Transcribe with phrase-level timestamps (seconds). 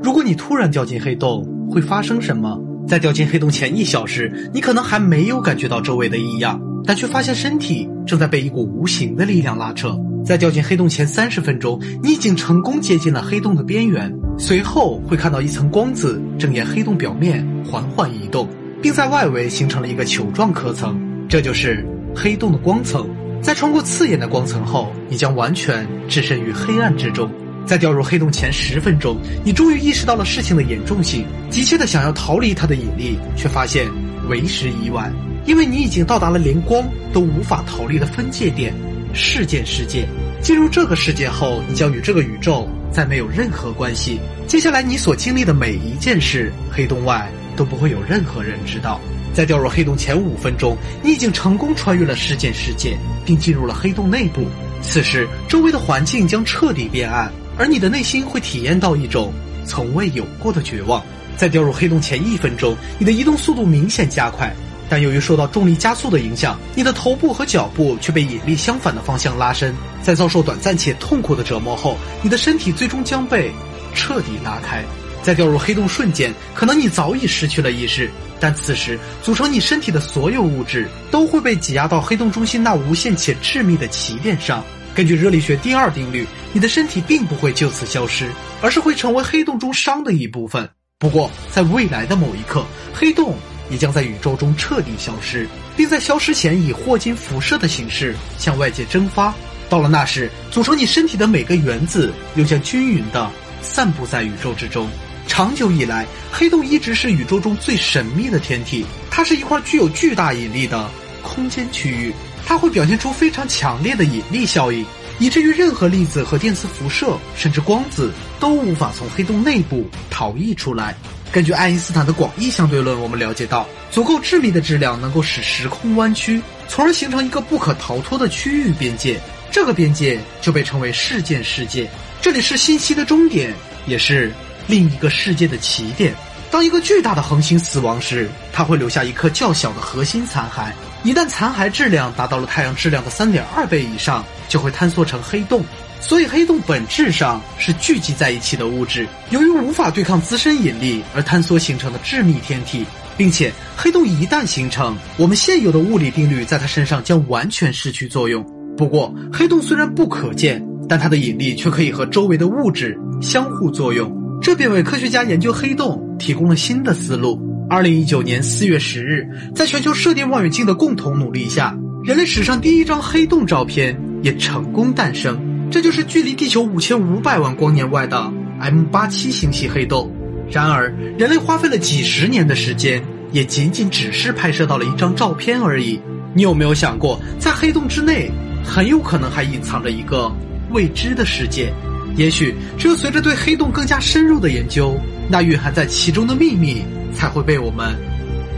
[0.00, 2.56] 如果你突然掉进黑洞，会发生什么？
[2.86, 9.98] 在掉进黑洞前一小时，你可能还没有感觉到周围的异样，但却发现身体正在被一股无形的力量拉扯。
[10.24, 14.08] 在掉进黑洞前三十分钟，你已经成功接近了黑洞的边缘，
[14.38, 18.48] 随后会看到一层光子正沿黑洞表面缓缓移动，
[18.80, 20.96] 并在外围形成了一个球状壳层，
[21.28, 21.84] 这就是
[22.14, 23.04] 黑洞的光层。
[23.42, 27.28] 在穿过刺眼的光层后，你将完全置身于黑暗之中。
[27.68, 33.86] 在掉入黑洞前十分钟，你终于意识到了事情的严重性，急切的想要逃离它的引力，却发现
[34.26, 36.82] 为时已晚，因为你已经到达了连光
[37.12, 38.72] 都无法逃离的分界点——
[39.12, 40.08] 事件世界。
[40.40, 44.18] 进入这个世界后，你将与这个宇宙再没有任何关系。
[44.46, 48.98] 接下来你所经历的每一件事，黑洞外都不会有任何人知道。
[49.34, 52.96] 在掉入黑洞前五分钟，你已经成功穿越了事件世界，
[53.26, 54.46] 并进入了黑洞内部。
[54.80, 59.32] 此时，周围的环境将彻底变暗，而你的内心会体验到一种
[59.64, 61.04] 从未有过的绝望。
[61.36, 64.52] 在掉入黑洞前一分钟，你的移动速度明显加快，
[64.88, 69.74] 但由于受到重力加速的影响，你的头部和脚部却被引力相反的方向拉伸。
[70.02, 73.52] 在遭受短暂且痛苦的折磨后，你的身体最终将被
[73.94, 74.82] 彻底拉开。
[75.22, 78.10] 在掉入黑洞瞬间，可能你早已失去了意识。
[78.40, 84.64] 但此时，组成你身体的所有物质都会被挤压到黑洞中心那无限且致密的起点上。
[84.94, 90.68] 根据热力学第二定律，你的身体并不会就此消失，而是会成为黑洞中熵的一部分。
[90.98, 93.36] 不过，在未来的某一刻，黑洞
[93.70, 99.32] 也将在宇宙中彻底消失，并在消失前以霍金辐射的形式向外界蒸发。
[99.68, 103.30] 到了那时，组成你身体的每个原子又将均匀地
[103.60, 104.88] 散布在宇宙之中。
[105.28, 108.84] 长久以来，黑洞一直是宇宙中最神秘的天体。
[109.10, 110.90] 它是一块具有巨大引力的
[111.22, 112.12] 空间区域，
[112.48, 114.82] 它会表现出非常强烈的引力效应，
[115.18, 120.94] 以至于任何粒子和电磁辐射，甚至光子都无法从黑洞内部逃逸出来。
[121.30, 129.20] 根据爱因斯坦的广义相对论，我们了解到，足够致密的质量能够使时空弯曲，从而形成一个不可逃脱的区域边界。
[129.50, 131.86] 这个边界就被称为事件世界。
[132.22, 133.52] 这里是信息的终点，
[133.86, 134.32] 也是。
[134.66, 136.14] 另一个世界的起点。
[136.50, 140.72] 当一个巨大的恒星死亡时，它会留下一颗较小的核心残骸。
[141.04, 145.62] 一旦残骸质量达到了太阳质量的三点二倍以上，就会坍缩成黑洞。
[146.00, 152.84] 所以，黑洞本质上是聚集在一起的物质，由于无法对抗自身引力而坍缩形成的致密天体。
[153.16, 158.44] 并且，黑洞一旦形成，我们现有的物理定律在它身上将完全失去作用。
[158.76, 164.16] 不过，黑洞虽然不可见，但它的引力却可以和周围的物质相互作用。
[164.40, 167.47] 这便为科学家研究黑洞提供了新的思路。
[167.70, 175.38] 二零一九年四月十日，在全球射电望远镜的共同努力下，人类史上第一张黑洞照片也成功诞生。
[175.70, 180.10] 这就是距离地球五千五百万光年外的 M 八七星系黑洞。
[180.50, 183.02] 然而，人类花费了几十年的时间，
[183.32, 186.00] 也仅仅只是拍摄到了一张照片而已。
[186.32, 188.30] 你有没有想过，在黑洞之内，
[188.64, 190.32] 很有可能还隐藏着一个
[190.70, 191.70] 未知的世界？
[192.16, 194.98] 也许只有随着对黑洞更加深入的研究，
[195.28, 196.82] 那蕴含在其中的秘密
[197.12, 197.96] 才会被我们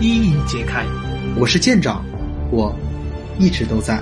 [0.01, 0.85] 一一揭开。
[1.37, 2.05] 我是舰长，
[2.51, 2.75] 我
[3.39, 4.01] 一直都在。